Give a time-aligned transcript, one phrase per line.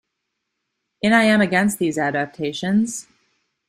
[1.03, 3.05] In I am against these adaptations...